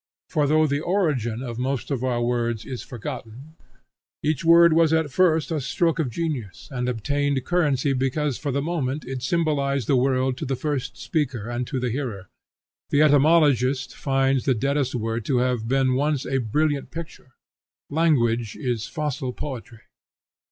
[0.29, 3.53] For though the origin of most of our words is forgotten,
[4.23, 8.63] each word was at first a stroke of genius, and obtained currency because for the
[8.63, 12.29] moment it symbolized the world to the first speaker and to the hearer.
[12.89, 17.35] The etymologist finds the deadest word to have been once a brilliant picture.
[17.91, 19.81] Language is fossil poetry.